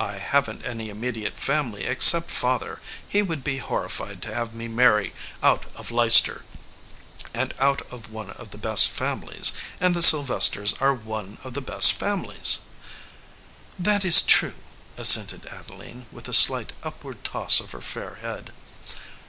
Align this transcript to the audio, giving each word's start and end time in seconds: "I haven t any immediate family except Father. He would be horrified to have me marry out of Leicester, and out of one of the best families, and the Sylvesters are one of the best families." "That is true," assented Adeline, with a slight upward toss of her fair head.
"I 0.00 0.14
haven 0.18 0.58
t 0.58 0.64
any 0.64 0.90
immediate 0.90 1.38
family 1.38 1.84
except 1.84 2.32
Father. 2.32 2.80
He 3.06 3.22
would 3.22 3.44
be 3.44 3.58
horrified 3.58 4.20
to 4.22 4.34
have 4.34 4.52
me 4.52 4.66
marry 4.66 5.12
out 5.40 5.66
of 5.76 5.92
Leicester, 5.92 6.44
and 7.32 7.54
out 7.60 7.82
of 7.92 8.10
one 8.10 8.30
of 8.30 8.50
the 8.50 8.58
best 8.58 8.90
families, 8.90 9.52
and 9.80 9.94
the 9.94 10.02
Sylvesters 10.02 10.74
are 10.80 10.92
one 10.94 11.38
of 11.44 11.54
the 11.54 11.62
best 11.62 11.92
families." 11.92 12.62
"That 13.78 14.04
is 14.04 14.20
true," 14.22 14.56
assented 14.96 15.46
Adeline, 15.46 16.06
with 16.10 16.26
a 16.26 16.34
slight 16.34 16.72
upward 16.82 17.22
toss 17.22 17.60
of 17.60 17.70
her 17.70 17.80
fair 17.80 18.16
head. 18.16 18.50